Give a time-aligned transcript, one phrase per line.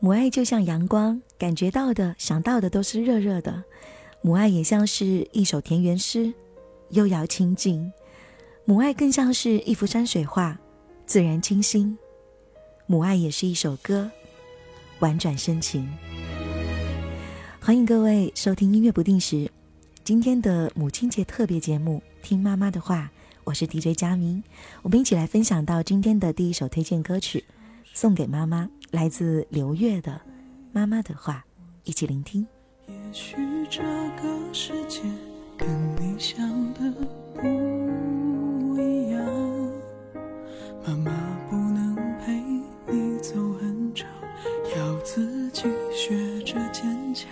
[0.00, 3.64] 母爱就像阳光，感觉到的、想到的都是热热的。
[4.22, 6.32] 母爱也像是一首田园诗，
[6.90, 7.92] 悠扬清静。
[8.64, 10.56] 母爱更像是一幅山水画，
[11.04, 11.98] 自然清新。
[12.86, 14.08] 母爱也是一首歌，
[15.00, 15.88] 婉转深情。
[17.60, 19.50] 欢迎各位收听音乐不定时，
[20.04, 23.10] 今天的母亲节特别节目《听妈妈的话》，
[23.42, 24.44] 我是 DJ 佳明，
[24.82, 27.42] 我们一起来分享到今天的第一首推荐歌曲，
[28.00, 30.12] 送给妈妈，来自刘月的
[30.70, 31.44] 《妈妈的话》，
[31.82, 32.46] 一起聆听。
[32.86, 33.34] 也许
[33.68, 35.00] 这个世界
[35.56, 36.92] 跟你想的
[37.34, 39.20] 不一样，
[40.86, 41.10] 妈妈
[41.50, 42.40] 不能陪
[42.86, 44.08] 你走很长，
[44.76, 47.28] 要自己学着坚强，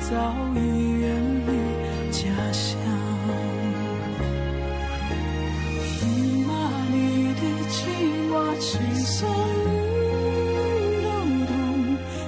[0.00, 0.12] 早
[0.54, 0.58] 已
[1.00, 1.04] 远
[1.46, 1.48] 离
[2.10, 2.20] 家
[2.52, 2.68] 乡。
[6.46, 6.50] 妈，
[6.90, 6.94] 你
[7.34, 7.78] 的牵
[8.30, 8.68] 挂轻
[9.04, 9.18] 松
[11.02, 11.06] 动
[11.46, 11.50] 动，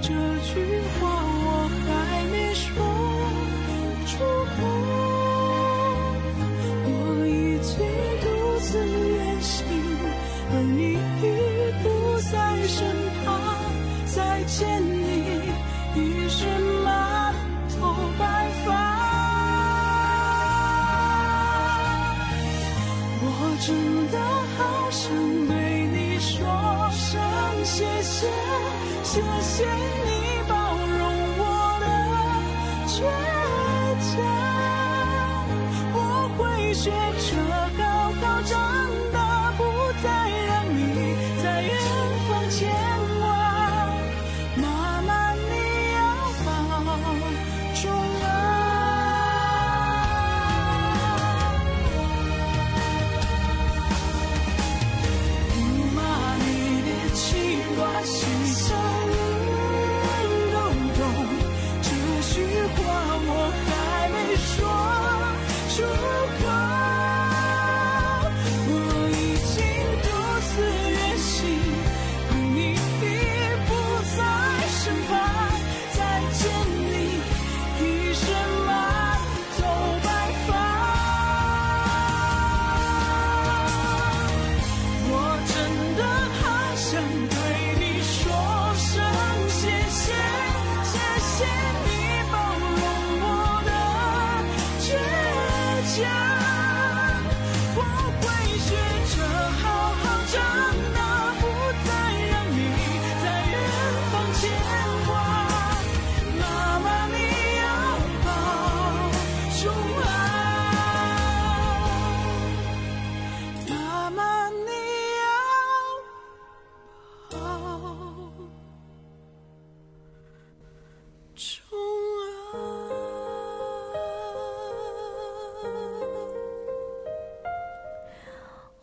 [0.00, 0.08] 这
[0.44, 0.50] 句
[0.94, 0.98] 话
[1.44, 1.46] 我
[1.84, 1.88] 还
[2.32, 2.64] 没说
[4.06, 4.12] 出
[4.54, 4.56] 口。
[6.88, 6.90] 我
[7.26, 7.30] 已
[7.62, 7.68] 经
[8.22, 8.24] 独
[8.60, 9.54] 自远行，
[10.52, 10.78] 而你
[11.22, 11.24] 已
[11.82, 11.84] 不
[12.30, 12.32] 在
[12.66, 12.74] 身
[13.24, 13.26] 旁。
[14.06, 14.56] 再见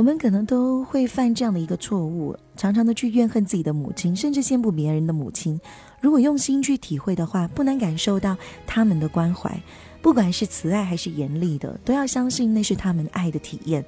[0.00, 5.60] 我们可能都会犯这样的一个错误，常常的去怨恨自己的母亲，甚至羡慕别人的母亲。
[6.00, 8.34] 如果用心去体会的话，不难感受到
[8.66, 9.62] 他们的关怀，
[10.00, 13.84] 不管是慈爱还是严厉的，都要相信那是他们爱的体验，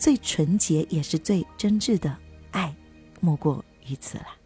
[0.00, 2.12] 最纯洁也是最真挚的
[2.50, 2.74] 爱，
[3.20, 4.41] 莫过于此了。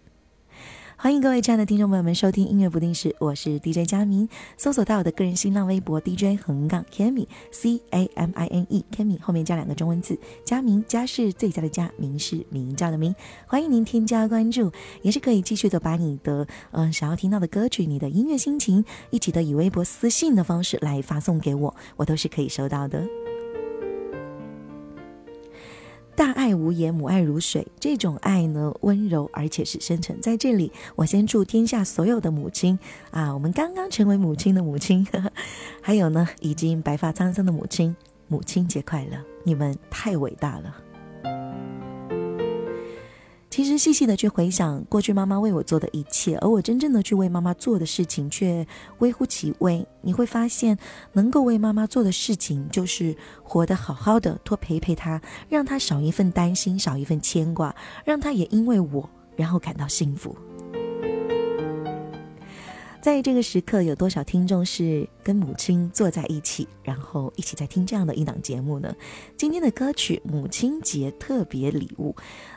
[1.06, 4.28] 欢迎各位亲爱的听众朋友们收听音乐不定时，我是 DJ 佳明。
[4.56, 13.14] 搜索到我的个人新浪微博 DJ 横杠 Cammy C A M I N E Kami 后面加两个中文字，佳明家是最佳的佳，明是名叫的名。
[13.46, 14.72] 欢迎您添加关注，
[15.02, 16.42] 也是可以继续的把你的
[16.72, 23.06] 嗯、呃、想要听到的歌曲、你的音乐心情，一起的以微博私信的方式来发送给我，我都是可以收到的。
[26.16, 27.66] 大爱无言，母爱如水。
[27.78, 30.18] 这种爱呢，温柔而且是深沉。
[30.18, 32.78] 在这里，我先祝天下所有的母亲
[33.10, 35.30] 啊，我们刚刚成为母亲的母亲，呵 呵
[35.82, 37.94] 还有呢，已经白发苍苍的母亲，
[38.28, 39.18] 母亲节快乐！
[39.44, 40.74] 你们太伟大了。
[43.56, 48.66] 其实细细的去回想过去妈妈为我做的一切，而我真正的去为妈妈做的事情却
[48.98, 49.82] 微乎其微。
[50.02, 50.76] 你会发现，
[51.14, 55.18] 能够为妈妈做的事情，就是活得好好的，多陪陪她，
[55.48, 57.74] 让她少一份担心，少一份牵挂，
[58.04, 60.36] 让她也因为我然后感到幸福。
[63.06, 68.92] 在这个时刻，有多少听众是跟母亲坐在一起，然后一起在听这样的一档节目呢？
[69.36, 72.12] 今天的歌曲《母亲节特别礼物》，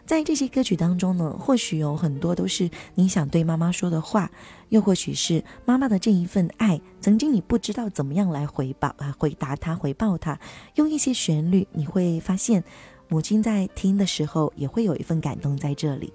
[0.07, 4.31] 在这些歌曲当中呢，或许有很多都是你想对妈妈说的话，
[4.69, 10.39] 又或许是妈妈的这一份爱，曾经你不知道怎么样来回报啊，回答她，回报她，
[10.73, 12.63] 用一些旋律，你会发现，
[13.07, 16.11] 母亲在听的时候也会有一份感动在这里。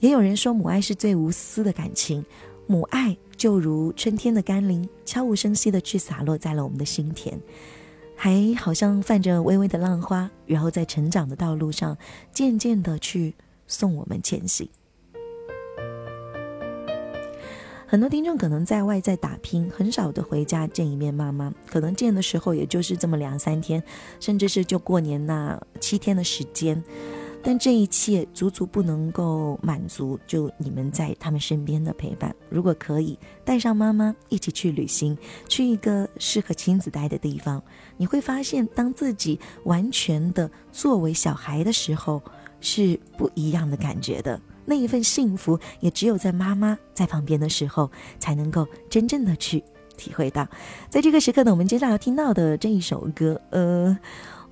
[0.00, 2.24] 也有人说，母爱是最无私的感情，
[2.66, 7.36] 母爱就如春天的甘霖，悄无声息的去洒落在了我们的心田，
[8.14, 11.98] 还好像泛着微微的浪花，然后在成长的道路上，
[12.32, 13.34] 渐渐的去
[13.66, 14.68] 送我们前行。
[17.84, 23.82] 很多听众可能在外在打拼，很少的回家见一面妈妈，可能见的时候也就是这么两三天，
[24.20, 26.80] 甚至是就过年那七天的时间。
[27.44, 32.34] 但这一切足足不能够满足，就你们在他们身边的陪伴。
[32.48, 35.18] 如果可以带上妈妈一起去旅行，
[35.48, 37.60] 去一个适合亲子待的地方，
[37.96, 42.22] 你会发现，当自己完全的作为小孩的时候，
[42.60, 44.40] 是不一样的感觉的。
[44.64, 47.90] 那一份幸福，也只有在妈妈在旁边的时候，
[48.20, 49.62] 才能够真正的去
[49.96, 50.46] 体会到。
[50.88, 53.98] 在这个时刻呢，我们接下来要听到的这一首歌，呃。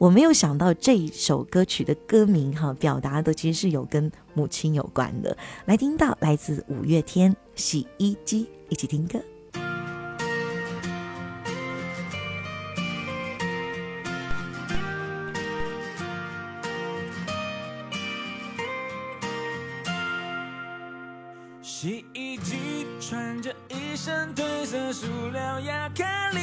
[0.00, 5.36] 我没有想到这一首歌曲的歌名哈，表达的其实是有跟母亲有关的。
[5.66, 9.20] 来听到来自五月天《洗衣机》，一起听歌。
[21.60, 26.40] 洗衣机穿着一身褪色塑料亚克力。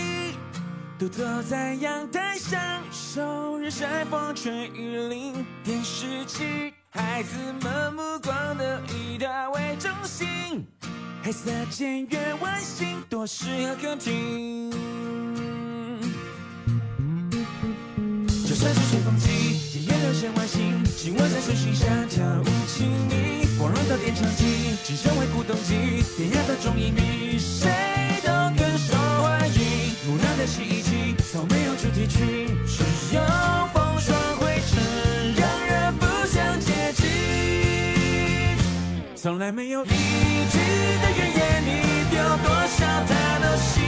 [0.99, 2.59] 独坐在阳台上
[2.91, 10.65] 受日晒风吹雨淋，电视机孩子们目光的一大为中心，
[11.21, 14.71] 黑色简约外形多适合客厅。
[18.43, 23.45] 就算是吹风机，也有些外形，希望在水星下跳舞亲你。
[23.59, 25.75] 光荣的电唱机，只成为古董机，
[26.17, 27.26] 典雅的中音比
[39.47, 41.71] 来没有一句的怨言，你
[42.11, 43.79] 丢多少他都信。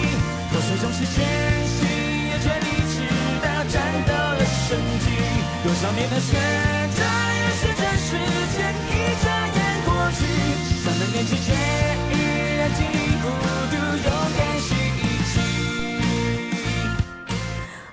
[0.49, 1.19] 破碎总是全
[1.67, 1.83] 心，
[2.31, 3.03] 也全力直
[3.43, 3.75] 到战
[4.07, 5.11] 斗了生机。
[5.61, 6.37] 多少年的学
[6.95, 7.03] 长，
[7.35, 8.15] 也是这时
[8.55, 10.23] 间一眨眼过去。
[10.79, 11.35] 上了年纪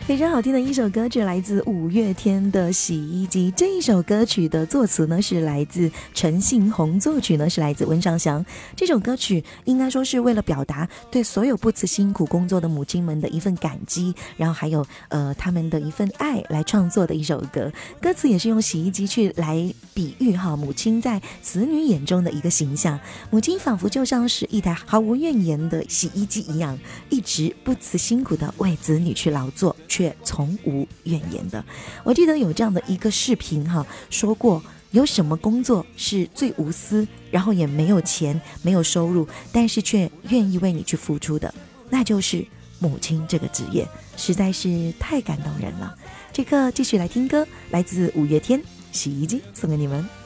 [0.07, 3.51] 非常好听的一首歌曲，来自五月天的《洗衣机》。
[3.57, 8.47] 这一首歌曲的作词呢是来自陈信宏，作曲呢是来自温尚祥。
[8.77, 17.73] 这首歌曲应该说是为了表达对所有不辞辛苦工作的母亲们的一份感激，然后还有呃他们的一份爱来创作的一首歌。
[18.01, 22.97] 歌词也是用洗衣机去来比喻哈母亲在子女眼中的一个形象。
[23.29, 26.79] 母亲仿佛就像是一台毫无怨言的洗衣机一样，
[27.11, 29.75] 一直不辞辛苦的为子女去劳作。
[29.97, 31.65] 却从无怨言的。
[32.05, 41.55] 我记得有这样的一个视频哈，说过有什么工作是最无私，然后也没有钱、没有收入，但是却愿意为你去付出的，
[41.89, 42.47] 那就是
[42.79, 43.89] 母亲这个职业，
[44.19, 45.97] 实在是太感动人了。
[46.31, 48.61] 这个继续来听歌，来自五月天
[48.93, 50.26] 《洗衣机》，送给你们。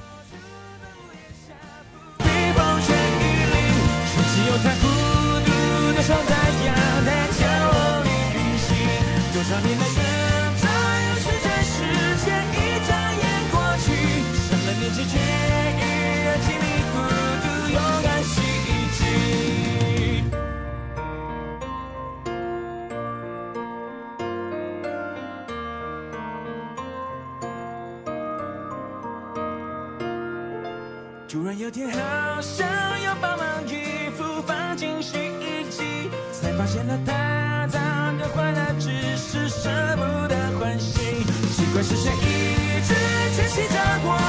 [31.29, 32.67] 突然有天，好想
[33.03, 42.95] 要把忙衣服放进洗衣机，才发现了它脏跟坏了只是舍不得换新，奇怪是谁一直
[43.37, 44.20] 牵洗着我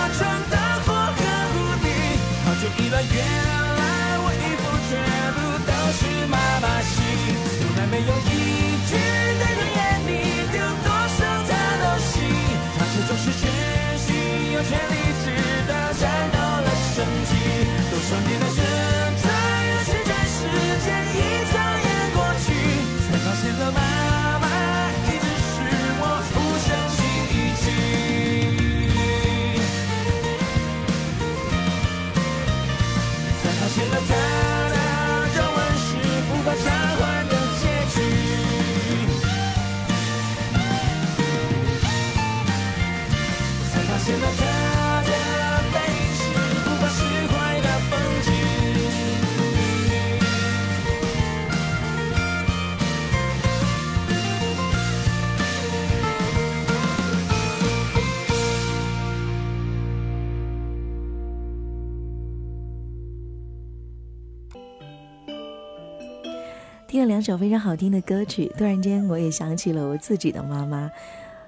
[67.02, 70.90] 了两首非常好听的歌曲，突然间我也想起了我自己的妈妈。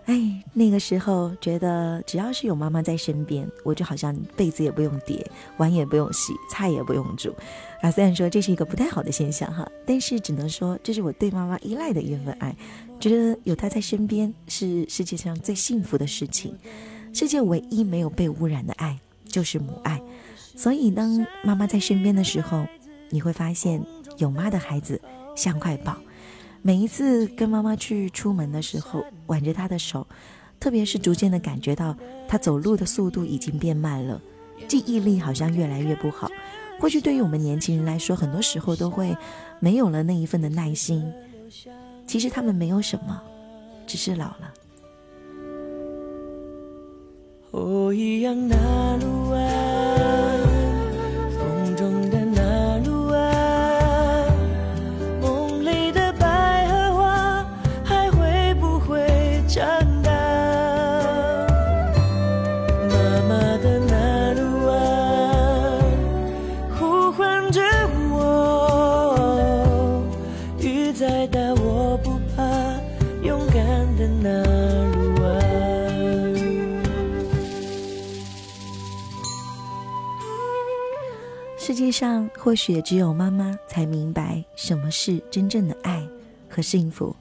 [0.06, 5.26] 哎，那个时候觉得只要是有妈妈在身边，我就好像被子也不用叠，
[5.58, 7.34] 碗也不用洗，菜也不用煮。
[7.82, 12.54] 啊，虽然说这是一个不太好的现象哈，但是只能说这是我对妈妈依赖的一份爱，
[13.00, 16.54] 觉得有她在身边是世界上最幸福的事情。
[17.14, 20.02] 世界唯一没有被污染的爱就是母爱，
[20.56, 22.66] 所以当妈妈在身边的时候，
[23.10, 23.82] 你会发现
[24.18, 25.00] 有妈的孩子。
[25.36, 25.98] 像块宝，
[26.62, 30.08] 每一次跟妈妈去出门的时候，挽着她的手，
[30.60, 31.96] 特别是逐渐的感觉到
[32.28, 34.22] 她走路的速度已经变慢了，
[34.68, 36.30] 记忆力好像越来越不好。
[36.80, 39.16] 或许对于我们年轻人来说，很多时候都会
[39.60, 41.06] 没有了那一份的耐心。
[42.06, 43.22] 其实他们没有什么，
[43.88, 44.54] 只是老了。
[47.94, 48.36] 一样
[49.00, 49.23] 路
[81.94, 86.04] 上或许只有妈妈才明白什么是真正的爱
[86.50, 87.16] 和幸福。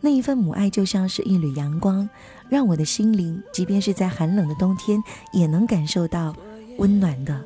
[0.00, 2.08] 那一份母爱就像是一缕阳光，
[2.48, 5.02] 让我的心灵，即便是在寒冷的冬天，
[5.32, 6.34] 也能感受到
[6.78, 7.44] 温暖的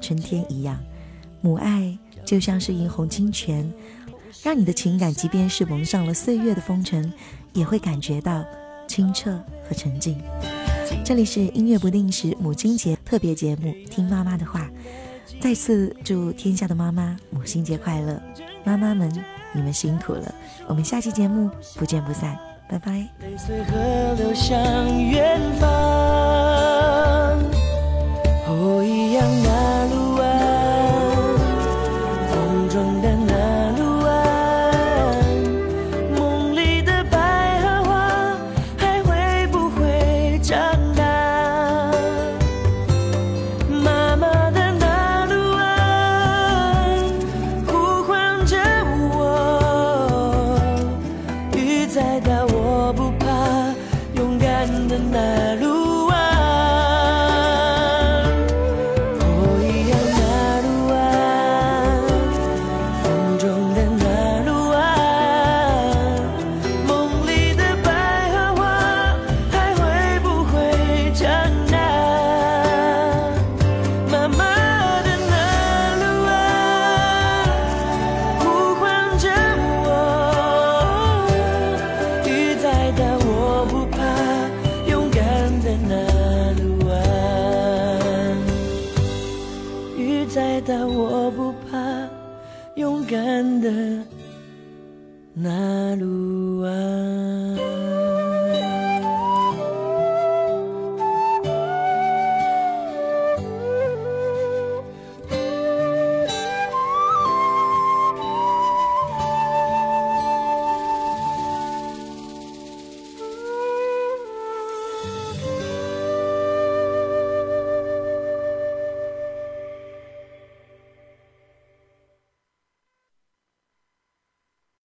[0.00, 0.78] 春天一样。
[1.40, 3.72] 母爱就像是一泓清泉，
[4.42, 7.10] 让你的情感，即便是蒙上了岁月的风尘，
[7.54, 8.44] 也会感觉到
[8.86, 9.32] 清澈
[9.66, 10.20] 和沉静。
[11.04, 14.68] 这里是音乐不定时母亲节特别节目，听妈妈的话。
[15.40, 18.20] 再次祝天下的妈妈母亲节快乐，
[18.64, 19.10] 妈妈们，
[19.52, 20.34] 你们辛苦了。
[20.66, 22.38] 我们下期节目不见不散，
[22.68, 23.08] 拜拜。